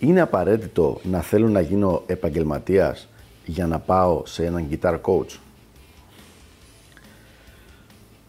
Είναι 0.00 0.20
απαραίτητο 0.20 1.00
να 1.02 1.20
θέλω 1.20 1.48
να 1.48 1.60
γίνω 1.60 2.02
επαγγελματίας 2.06 3.08
για 3.44 3.66
να 3.66 3.78
πάω 3.78 4.22
σε 4.26 4.44
έναν 4.44 4.68
guitar 4.70 5.00
coach; 5.00 5.38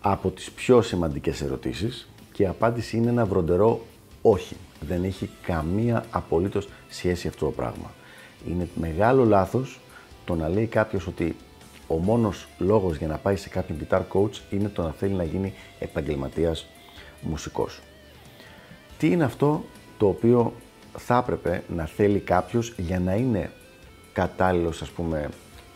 Από 0.01 0.29
τις 0.29 0.51
πιο 0.51 0.81
σημαντικές 0.81 1.41
ερωτήσεις 1.41 2.09
και 2.31 2.43
η 2.43 2.47
απάντηση 2.47 2.97
είναι 2.97 3.09
ένα 3.09 3.25
βροντερό 3.25 3.85
όχι. 4.21 4.55
Δεν 4.79 5.03
έχει 5.03 5.29
καμία 5.41 6.05
απολύτως 6.11 6.69
σχέση 6.89 7.27
αυτό 7.27 7.45
το 7.45 7.51
πράγμα. 7.51 7.91
Είναι 8.47 8.67
μεγάλο 8.75 9.25
λάθος 9.25 9.79
το 10.25 10.35
να 10.35 10.49
λέει 10.49 10.65
κάποιος 10.65 11.07
ότι 11.07 11.35
ο 11.87 11.95
μόνος 11.95 12.47
λόγος 12.57 12.97
για 12.97 13.07
να 13.07 13.17
πάει 13.17 13.35
σε 13.35 13.49
κάποιον 13.49 13.77
guitar 13.79 14.01
coach 14.13 14.39
είναι 14.49 14.69
το 14.69 14.81
να 14.81 14.91
θέλει 14.91 15.13
να 15.13 15.23
γίνει 15.23 15.53
επαγγελματίας 15.79 16.65
μουσικός. 17.21 17.79
Τι 18.97 19.11
είναι 19.11 19.23
αυτό 19.23 19.63
το 19.97 20.07
οποίο 20.07 20.53
θα 20.99 21.17
έπρεπε 21.17 21.63
να 21.67 21.85
θέλει 21.85 22.19
κάποιος 22.19 22.73
για 22.77 22.99
να 22.99 23.15
είναι 23.15 23.51
κατάλληλος, 24.13 24.81
ας 24.81 24.89
πούμε, 24.89 25.29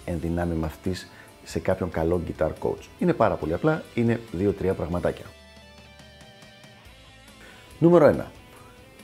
εν 0.05 0.19
δυνάμει 0.19 0.55
μαθητής 0.55 1.07
σε 1.43 1.59
κάποιον 1.59 1.89
καλό 1.89 2.21
guitar 2.27 2.49
coach. 2.59 2.85
Είναι 2.99 3.13
πάρα 3.13 3.35
πολύ 3.35 3.53
απλά, 3.53 3.83
είναι 3.95 4.19
δύο-τρία 4.31 4.73
πραγματάκια. 4.73 5.25
Νούμερο 7.79 8.05
1. 8.05 8.31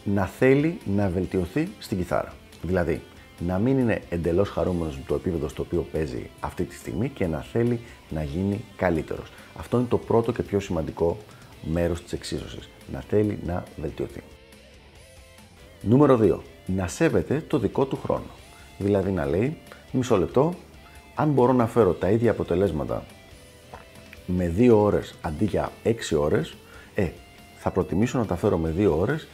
Να 0.04 0.26
θέλει 0.26 0.80
να 0.86 1.09
βελτιωθεί 1.09 1.70
στην 1.80 1.98
κιθάρα. 1.98 2.34
Δηλαδή, 2.62 3.02
να 3.40 3.58
μην 3.58 3.78
είναι 3.78 4.02
εντελώς 4.09 4.50
χαρούμενος 4.50 4.96
με 4.96 5.04
το 5.08 5.16
επίπεδο 5.16 5.48
στο 5.48 5.62
οποίο 5.62 5.88
παίζει 5.92 6.30
αυτή 6.40 6.64
τη 6.64 6.76
στιγμή 6.76 7.09
και 7.09 7.28
να 7.28 7.42
θέλει 7.42 7.80
να 8.09 8.24
γίνει 8.24 8.66
καλύτερος. 8.76 9.31
Αυτό 9.58 9.78
είναι 9.78 9.88
το 9.88 9.98
πρώτο 9.98 10.31
και 10.31 10.44
πιο 10.44 10.59
σημαντικό 10.59 11.18
μέρος 11.62 12.04
της 12.04 12.14
εξίσωσης. 12.14 12.70
Να 12.92 13.00
θέλει 13.00 13.40
να 13.46 13.64
βελτιωθεί. 13.81 14.24
Νούμερο 15.88 16.20
2. 16.22 16.38
Να 16.66 16.88
σέβεται 16.88 17.44
το 17.48 17.60
δικό 17.60 17.86
του 17.86 18.00
χρόνο. 18.04 18.26
Δηλαδή 18.78 19.12
να 19.12 19.26
λέει, 19.26 19.58
μισό 19.92 20.18
λεπτό, 20.18 20.54
αν 21.16 21.30
μπορώ 21.30 21.54
να 21.54 21.68
φέρω 21.68 21.94
τα 21.94 22.10
ίδια 22.10 22.32
αποτελέσματα 22.32 23.06
με 24.26 24.54
2 24.58 24.70
ώρες 24.76 25.16
αντί 25.22 25.46
για 25.46 25.72
6 25.84 26.18
ώρες, 26.20 26.56
ε, 26.96 27.10
θα 27.58 27.72
προτιμήσω 27.72 28.18
να 28.18 28.26
τα 28.26 28.36
φέρω 28.36 28.58
με 28.58 28.74
2 28.78 28.98
ώρες 28.98 29.28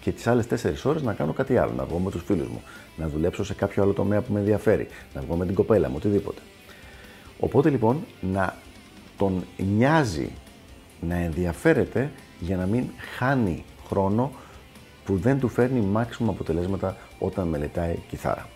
και 0.00 0.12
τις 0.12 0.26
άλλες 0.26 0.46
4 0.46 0.84
ώρες 0.84 1.02
να 1.02 1.12
κάνω 1.12 1.32
κάτι 1.32 1.56
άλλο, 1.56 1.72
να 1.76 1.84
βγω 1.84 1.98
με 1.98 2.10
τους 2.10 2.22
φίλους 2.22 2.48
μου, 2.48 2.62
να 2.96 3.08
δουλέψω 3.08 3.44
σε 3.44 3.54
κάποιο 3.54 3.82
άλλο 3.82 3.92
τομέα 3.92 4.20
που 4.20 4.32
με 4.32 4.38
ενδιαφέρει, 4.38 4.88
να 5.14 5.20
βγω 5.20 5.36
με 5.36 5.46
την 5.46 5.54
κοπέλα 5.54 5.88
μου, 5.88 5.94
οτιδήποτε. 5.98 6.40
Οπότε 7.40 7.70
λοιπόν 7.70 8.04
να 8.20 8.56
τον 9.16 9.44
νοιάζει, 9.76 10.30
να 11.00 11.16
ενδιαφέρεται 11.16 12.10
για 12.40 12.56
να 12.56 12.66
μην 12.66 12.84
χάνει 13.18 13.64
χρόνο 13.86 14.32
που 15.04 15.16
δεν 15.16 15.40
του 15.40 15.48
φέρνει 15.48 15.80
μάξιμο 15.80 16.30
αποτελέσματα 16.30 16.96
όταν 17.18 17.48
μελετάει 17.48 17.98
κιθάρα. 18.08 18.48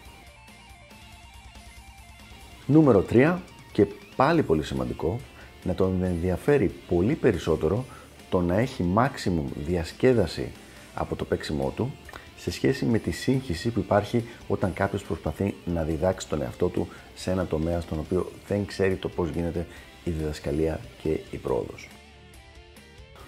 Νούμερο 2.66 3.04
3 3.10 3.36
και 3.72 3.86
πάλι 4.16 4.42
πολύ 4.42 4.62
σημαντικό, 4.62 5.20
να 5.64 5.74
τον 5.74 6.02
ενδιαφέρει 6.02 6.74
πολύ 6.88 7.14
περισσότερο 7.14 7.84
το 8.30 8.41
να 8.41 8.58
έχει 8.58 8.84
maximum 8.96 9.44
διασκέδαση 9.66 10.52
από 10.94 11.16
το 11.16 11.24
παίξιμό 11.24 11.72
του 11.76 11.92
σε 12.36 12.50
σχέση 12.50 12.84
με 12.84 12.98
τη 12.98 13.10
σύγχυση 13.10 13.70
που 13.70 13.78
υπάρχει 13.78 14.24
όταν 14.48 14.72
κάποιος 14.72 15.02
προσπαθεί 15.02 15.54
να 15.64 15.82
διδάξει 15.82 16.28
τον 16.28 16.42
εαυτό 16.42 16.69
του 16.69 16.88
σε 17.14 17.30
ένα 17.30 17.46
τομέα 17.46 17.80
στον 17.80 17.98
οποίο 17.98 18.30
δεν 18.48 18.66
ξέρει 18.66 18.94
το 18.94 19.08
πώς 19.08 19.28
γίνεται 19.28 19.66
η 20.04 20.10
διδασκαλία 20.10 20.80
και 21.02 21.20
η 21.30 21.36
πρόοδος. 21.36 21.88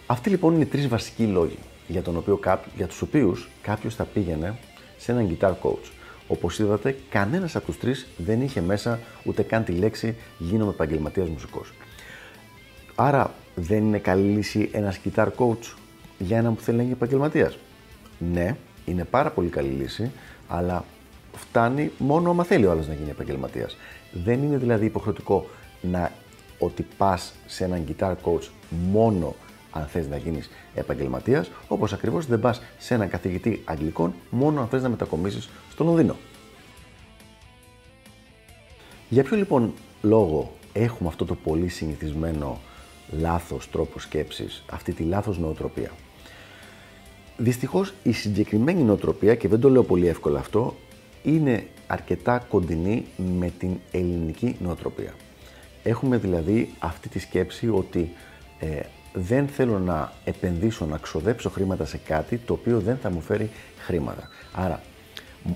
Αυτοί 0.06 0.30
λοιπόν 0.30 0.54
είναι 0.54 0.62
οι 0.62 0.66
τρεις 0.66 0.88
βασικοί 0.88 1.26
λόγοι 1.26 1.58
για, 1.86 2.02
τον 2.02 2.16
οποίο, 2.16 2.41
για 2.76 2.86
τους 2.86 3.02
οποίους 3.02 3.48
κάποιος 3.62 3.94
θα 3.94 4.04
πήγαινε 4.04 4.58
σε 4.98 5.12
έναν 5.12 5.36
guitar 5.36 5.52
coach. 5.62 5.91
Όπως 6.28 6.58
είδατε, 6.58 6.97
κανένας 7.08 7.56
από 7.56 7.66
τους 7.66 7.78
τρεις 7.78 8.06
δεν 8.16 8.41
είχε 8.41 8.60
μέσα 8.60 8.98
ούτε 9.24 9.42
καν 9.42 9.64
τη 9.64 9.72
λέξη 9.72 10.14
«γίνομαι 10.38 10.70
επαγγελματίας 10.70 11.28
μουσικός». 11.28 11.72
Άρα 12.94 13.34
δεν 13.54 13.78
είναι 13.78 13.98
καλή 13.98 14.28
λύση 14.28 14.69
ένας 14.72 15.00
guitar 15.04 15.28
coach 15.38 15.74
για 16.19 16.38
έναν 16.38 16.54
που 16.54 16.60
θέλει 16.60 16.76
να 16.76 16.82
γίνει 16.82 16.94
επαγγελματίας; 16.94 17.58
Ναι, 18.18 18.56
είναι 18.84 19.04
πάρα 19.04 19.30
πολύ 19.30 19.48
καλή 19.48 19.68
λύση, 19.68 20.10
αλλά 20.48 20.84
φτάνει 21.34 21.92
μόνο 21.98 22.30
άμα 22.30 22.44
θέλει 22.44 22.66
ο 22.66 22.70
άλλος 22.70 22.88
να 22.88 22.94
γίνει 22.94 23.10
επαγγελματίας. 23.10 23.76
Δεν 24.12 24.42
είναι 24.42 24.56
δηλαδή 24.56 24.84
υποχρεωτικό 24.84 25.47
να 25.80 26.12
ότι 26.58 26.86
πας 26.97 27.32
σε 27.47 27.64
έναν 27.64 27.84
guitar 27.88 28.14
coach 28.22 28.48
μόνο 28.91 29.34
αν 29.76 29.87
θες 29.87 30.09
να 30.09 30.16
γίνεις 30.16 30.50
επαγγελματίας, 30.75 31.50
όπως 31.69 31.92
ακριβώς 31.92 32.26
δεν 32.26 32.41
πας 32.41 32.62
σε 32.78 32.94
έναν 32.94 33.09
καθηγητή 33.09 33.62
Αγγλικών 33.64 34.14
μόνο 34.31 34.60
αν 34.60 34.69
θες 34.69 34.82
να 34.82 34.88
μετακομίσεις 34.88 35.48
στο 35.70 35.84
Λονδίνο. 35.84 36.16
Για 39.09 39.22
ποιο 39.22 39.36
λοιπόν 39.36 39.72
λόγο 40.03 40.53
έχουμε 40.72 41.09
αυτό 41.09 41.25
το 41.25 41.34
πολύ 41.34 41.69
συνηθισμένο 41.69 42.60
λάθος 43.10 43.70
τρόπο 43.70 43.98
σκέψης, 43.98 44.65
αυτή 44.70 44.92
τη 44.92 45.03
λάθος 45.03 45.38
νοοτροπία; 45.38 45.91
Δυστυχώς 47.36 47.94
η 48.03 48.12
συγκεκριμένη 48.12 48.82
νοοτροπία, 48.82 49.34
και 49.34 49.48
δεν 49.48 49.60
το 49.60 49.70
λέω 49.70 49.82
πολύ 49.82 50.06
εύκολα 50.06 50.38
αυτό, 50.38 50.76
είναι 51.22 51.66
αρκετά 51.86 52.38
κοντινή 52.48 53.04
με 53.38 53.53
την 53.59 53.70
ελληνική 53.91 54.56
νοοτροπία. 54.60 55.15
Έχουμε 55.82 56.16
δηλαδή 56.16 56.70
αυτή 56.78 57.09
τη 57.09 57.19
σκέψη 57.19 57.69
ότι 57.69 58.12
ε, 58.60 58.81
δεν 59.19 59.49
θέλω 59.49 59.78
να 59.78 60.12
επενδύσω, 60.25 60.87
να 60.87 60.99
ξοδέψω 60.99 61.50
χρήματα 61.50 61.84
σε 61.84 61.97
κάτι 61.97 62.37
το 62.38 62.53
οποίο 62.53 62.81
δεν 62.81 62.97
θα 62.97 63.10
μου 63.10 63.21
φέρει 63.21 63.50
χρήματα. 63.78 64.28
Άρα, 64.53 64.81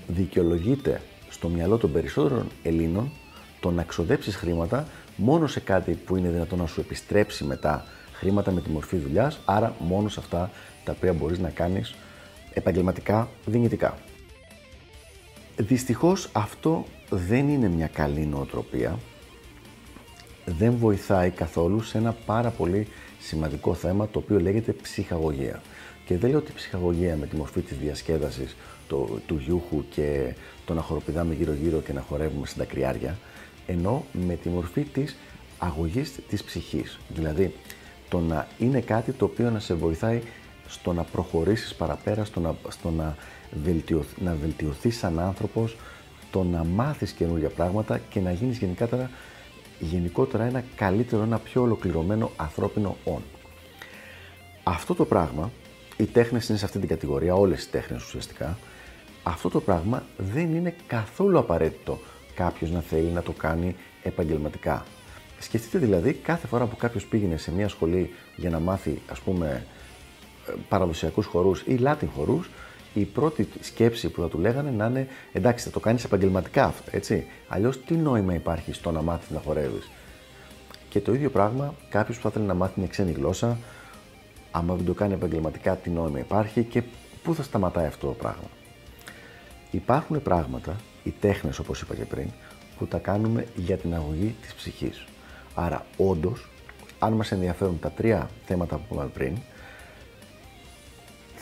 δικαιολογείται 0.07 1.01
στο 1.29 1.49
μυαλό 1.49 1.77
των 1.77 1.91
περισσότερων 1.91 2.47
Ελλήνων 2.63 3.11
το 3.59 3.71
να 3.71 3.83
ξοδέψεις 3.83 4.35
χρήματα 4.35 4.87
μόνο 5.15 5.47
σε 5.47 5.59
κάτι 5.59 5.91
που 5.91 6.15
είναι 6.15 6.29
δυνατόν 6.29 6.59
να 6.59 6.67
σου 6.67 6.79
επιστρέψει 6.79 7.43
μετά 7.43 7.85
χρήματα 8.13 8.51
με 8.51 8.61
τη 8.61 8.69
μορφή 8.69 8.97
δουλειάς, 8.97 9.39
άρα 9.45 9.75
μόνο 9.79 10.09
σε 10.09 10.19
αυτά 10.19 10.49
τα 10.83 10.91
οποία 10.91 11.13
μπορείς 11.13 11.39
να 11.39 11.49
κάνεις 11.49 11.95
επαγγελματικά 12.53 13.29
δυνητικά. 13.45 13.97
Δυστυχώς 15.57 16.29
αυτό 16.31 16.85
δεν 17.09 17.49
είναι 17.49 17.67
μια 17.67 17.87
καλή 17.87 18.25
νοοτροπία, 18.25 18.99
δεν 20.45 20.75
βοηθάει 20.77 21.29
καθόλου 21.29 21.81
σε 21.81 21.97
ένα 21.97 22.15
πάρα 22.25 22.49
πολύ 22.49 22.87
σημαντικό 23.21 23.73
θέμα 23.73 24.07
το 24.07 24.19
οποίο 24.19 24.39
λέγεται 24.39 24.71
ψυχαγωγία. 24.71 25.61
Και 26.05 26.17
δεν 26.17 26.29
λέω 26.29 26.39
ότι 26.39 26.51
η 26.51 26.55
ψυχαγωγία 26.55 27.15
με 27.15 27.25
τη 27.25 27.35
μορφή 27.35 27.61
της 27.61 27.77
διασκέδασης 27.77 28.55
το, 28.87 29.19
του 29.27 29.41
γιούχου 29.45 29.83
και 29.89 30.33
το 30.65 30.73
να 30.73 30.81
χοροπηδάμε 30.81 31.33
γύρω-γύρω 31.33 31.79
και 31.79 31.93
να 31.93 32.01
χορεύουμε 32.01 32.47
στην 32.47 32.65
κρυάρια, 32.67 33.17
ενώ 33.67 34.05
με 34.27 34.35
τη 34.35 34.49
μορφή 34.49 34.81
της 34.81 35.15
αγωγής 35.57 36.19
της 36.29 36.43
ψυχής. 36.43 36.99
Δηλαδή, 37.09 37.53
το 38.09 38.19
να 38.19 38.47
είναι 38.59 38.79
κάτι 38.79 39.11
το 39.11 39.25
οποίο 39.25 39.49
να 39.49 39.59
σε 39.59 39.73
βοηθάει 39.73 40.21
στο 40.67 40.93
να 40.93 41.03
προχωρήσεις 41.03 41.75
παραπέρα, 41.75 42.25
στο 42.25 42.39
να, 42.39 42.55
στο 42.69 42.89
να, 42.89 43.15
βελτιωθεί, 43.63 44.23
να 44.23 44.35
βελτιωθείς 44.35 44.97
σαν 44.97 45.19
άνθρωπος, 45.19 45.75
το 46.31 46.43
να 46.43 46.63
μάθεις 46.63 47.11
καινούργια 47.11 47.49
πράγματα 47.49 47.97
και 48.09 48.19
να 48.19 48.31
γίνεις 48.31 48.57
γενικότερα 48.57 49.09
γενικότερα 49.81 50.43
ένα 50.43 50.63
καλύτερο, 50.75 51.23
ένα 51.23 51.39
πιο 51.39 51.61
ολοκληρωμένο 51.61 52.31
ανθρώπινο 52.35 52.97
όν. 53.03 53.21
Αυτό 54.63 54.95
το 54.95 55.05
πράγμα, 55.05 55.51
οι 55.97 56.05
τέχνες 56.05 56.49
είναι 56.49 56.57
σε 56.57 56.65
αυτή 56.65 56.79
την 56.79 56.87
κατηγορία, 56.87 57.35
όλες 57.35 57.63
οι 57.63 57.69
τέχνες 57.69 58.03
ουσιαστικά, 58.03 58.57
αυτό 59.23 59.49
το 59.49 59.61
πράγμα 59.61 60.03
δεν 60.17 60.55
είναι 60.55 60.75
καθόλου 60.87 61.37
απαραίτητο 61.37 61.99
κάποιος 62.35 62.71
να 62.71 62.79
θέλει 62.81 63.07
να 63.07 63.21
το 63.21 63.31
κάνει 63.31 63.75
επαγγελματικά. 64.03 64.85
Σκεφτείτε 65.39 65.77
δηλαδή 65.77 66.13
κάθε 66.13 66.47
φορά 66.47 66.65
που 66.65 66.75
κάποιος 66.75 67.05
πήγαινε 67.05 67.37
σε 67.37 67.51
μια 67.51 67.67
σχολή 67.67 68.13
για 68.35 68.49
να 68.49 68.59
μάθει 68.59 69.01
ας 69.11 69.19
πούμε 69.19 69.65
παραδοσιακούς 70.69 71.25
χορούς 71.25 71.61
ή 71.61 71.79
Latin 71.83 72.07
χορούς, 72.15 72.49
η 72.93 73.03
πρώτη 73.03 73.47
σκέψη 73.61 74.09
που 74.09 74.21
θα 74.21 74.27
του 74.27 74.39
λέγανε 74.39 74.71
να 74.71 74.85
είναι 74.85 75.07
εντάξει, 75.33 75.65
θα 75.65 75.71
το 75.71 75.79
κάνεις 75.79 76.03
επαγγελματικά 76.03 76.65
αυτό, 76.65 76.89
έτσι. 76.91 77.25
Αλλιώς 77.47 77.83
τι 77.83 77.93
νόημα 77.93 78.33
υπάρχει 78.33 78.73
στο 78.73 78.91
να 78.91 79.01
μάθεις 79.01 79.29
να 79.29 79.39
χορεύεις; 79.39 79.89
Και 80.89 80.99
το 81.01 81.13
ίδιο 81.13 81.29
πράγμα, 81.29 81.73
κάποιος 81.89 82.17
που 82.17 82.23
θα 82.23 82.29
θέλει 82.29 82.45
να 82.45 82.53
μάθει 82.53 82.79
μια 82.79 82.87
ξένη 82.87 83.11
γλώσσα, 83.11 83.57
άμα 84.51 84.75
δεν 84.75 84.85
το 84.85 84.93
κάνει 84.93 85.13
επαγγελματικά, 85.13 85.75
τι 85.75 85.89
νόημα 85.89 86.19
υπάρχει 86.19 86.63
και 86.63 86.83
πού 87.23 87.35
θα 87.35 87.43
σταματάει 87.43 87.85
αυτό 87.85 88.07
το 88.07 88.13
πράγμα; 88.13 88.49
Υπάρχουν 89.71 90.21
πράγματα, 90.21 90.75
οι 91.03 91.13
τέχνες 91.19 91.59
όπως 91.59 91.81
είπα 91.81 91.95
και 91.95 92.05
πριν, 92.05 92.27
που 92.77 92.87
τα 92.87 92.97
κάνουμε 92.97 93.45
για 93.55 93.77
την 93.77 93.93
αγωγή 93.93 94.35
της 94.41 94.53
ψυχής. 94.53 95.05
Άρα, 95.55 95.85
όντως, 95.97 96.49
αν 96.99 97.13
μας 97.13 97.31
ενδιαφέρουν 97.31 97.79
τα 97.79 97.91
τρία 97.91 98.29
θέματα 98.45 98.75
που 98.75 98.93
είπαμε 98.93 99.09
πριν, 99.13 99.37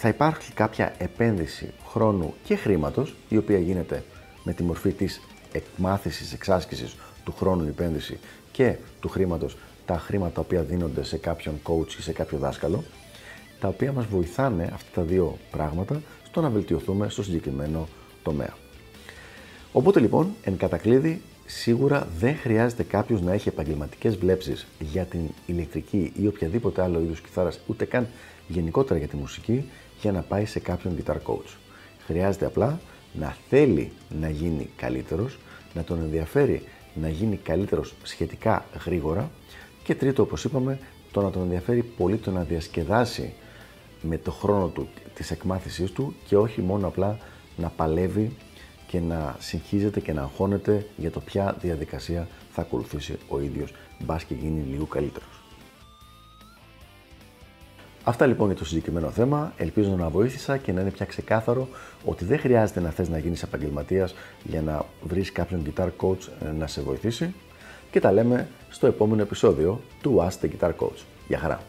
θα 0.02 0.08
υπάρχει 0.08 0.54
κάποια 0.54 0.94
επένδυση 0.98 1.74
χρόνου 1.88 2.34
και 2.44 2.56
χρήματος, 2.56 3.16
η 3.30 3.38
οποία 3.38 3.58
γίνεται 3.58 4.04
με 4.44 4.54
τη 4.54 4.64
μορφή 4.64 4.92
της 4.92 5.22
εκμάθησης, 5.52 6.34
εξάσκησης 6.34 6.96
του 7.24 7.34
χρόνου 7.38 7.68
επένδυση 7.68 8.20
και 8.52 8.76
του 9.00 9.10
χρήματος, 9.10 9.58
τα 9.86 9.98
χρήματα 9.98 10.32
τα 10.32 10.42
οποία 10.42 10.62
δίνονται 10.62 11.04
σε 11.04 11.18
κάποιον 11.18 11.60
coach 11.64 11.94
ή 12.00 12.02
σε 12.02 12.12
κάποιο 12.12 12.38
δάσκαλο, 12.38 12.84
τα 13.60 13.68
οποία 13.68 13.92
μας 13.92 14.06
βοηθάνε 14.06 14.70
αυτά 14.74 14.90
τα 14.94 15.02
δύο 15.02 15.38
πράγματα 15.52 16.02
στο 16.26 16.42
να 16.42 16.50
βελτιωθούμε 16.50 17.10
στο 17.10 17.24
συγκεκριμένο 17.24 17.88
τομέα. 18.24 18.54
Οπότε 19.72 20.00
λοιπόν, 20.00 20.34
εν 20.44 20.58
κατακλείδη, 20.58 21.22
σίγουρα 21.46 22.08
δεν 22.20 22.36
χρειάζεται 22.36 22.84
κάποιος 22.84 23.22
να 23.22 23.34
έχει 23.34 23.48
επαγγελματικές 23.48 24.18
βλέψεις 24.18 24.68
για 24.80 25.06
την 25.06 25.22
ηλεκτρική 25.46 26.14
ή 26.16 26.28
οποιαδήποτε 26.28 26.82
άλλο 26.82 27.00
είδους 27.00 27.22
κιθάρας, 27.22 27.60
ούτε 27.68 27.86
καν 27.86 28.08
γενικότερα 28.48 29.00
για 29.00 29.08
τη 29.08 29.16
μουσική, 29.16 29.70
για 30.02 30.12
να 30.12 30.22
πάει 30.22 30.46
σε 30.46 30.60
κάποιον 30.60 30.96
guitar 30.98 31.16
coach. 31.26 31.58
Χρειάζεται 32.06 32.46
απλά 32.46 32.80
να 33.14 33.36
θέλει 33.50 33.92
να 34.20 34.30
γίνει 34.30 34.70
καλύτερος, 34.76 35.40
να 35.74 35.84
τον 35.84 36.00
ενδιαφέρει 36.00 36.64
να 36.94 37.10
γίνει 37.10 37.36
καλύτερος 37.36 37.94
σχετικά 38.04 38.66
γρήγορα 38.86 39.32
και 39.84 39.96
τρίτο, 39.96 40.24
όπως 40.24 40.44
είπαμε, 40.44 40.80
το 41.12 41.22
να 41.22 41.30
τον 41.30 41.42
ενδιαφέρει 41.42 41.84
πολύ 41.84 42.18
το 42.18 42.32
να 42.32 42.44
διασκεδάσει 42.44 43.34
με 44.02 44.18
το 44.18 44.32
χρόνο 44.32 44.68
του 44.68 44.88
της 45.14 45.32
εκμάθησής 45.32 45.92
του 45.92 46.16
και 46.28 46.38
όχι 46.38 46.62
μόνο 46.62 46.88
απλά 46.88 47.18
να 47.58 47.70
παλεύει 47.70 48.36
και 48.88 49.00
να 49.00 49.36
συγχύζεται 49.40 50.00
και 50.00 50.14
να 50.14 50.22
αγχώνεται 50.22 50.88
για 50.98 51.12
το 51.12 51.20
ποια 51.20 51.58
διαδικασία 51.62 52.28
θα 52.52 52.62
ακολουθήσει 52.62 53.18
ο 53.28 53.40
ίδιος, 53.40 53.74
μπας 54.00 54.24
και 54.24 54.34
γίνει 54.34 54.62
λίγο 54.62 54.86
καλύτερος. 54.86 55.39
Αυτά 58.10 58.26
λοιπόν 58.26 58.48
για 58.48 58.56
το 58.56 58.66
συγκεκριμένο 58.66 59.10
θέμα. 59.10 59.54
Ελπίζω 59.58 59.96
να 59.96 60.10
βοήθησα 60.10 60.58
και 60.58 60.72
να 60.72 60.82
είναι 60.82 60.90
πια 60.90 61.06
ξεκάθαρο 61.06 61.68
ότι 62.06 62.26
δεν 62.26 62.40
χρειάζεται 62.40 62.80
να 62.80 62.90
θες 62.90 63.10
να 63.10 63.18
γίνεις 63.18 63.44
επαγγελματίας 63.44 64.16
για 64.44 64.62
να 64.62 64.86
βρεις 65.02 65.32
κάποιον 65.32 65.62
guitar 65.66 65.90
coach 66.02 66.28
ε, 66.46 66.52
να 66.52 66.68
σε 66.68 66.82
βοηθήσει. 66.82 67.34
Και 67.92 68.00
τα 68.00 68.12
λέμε 68.12 68.48
στο 68.70 68.88
επόμενο 68.88 69.22
επεισόδιο 69.22 69.82
του 70.02 70.28
Ask 70.28 70.46
the 70.46 70.50
Guitar 70.50 70.72
Coach. 70.80 71.04
Γεια 71.28 71.40
χαρά! 71.40 71.60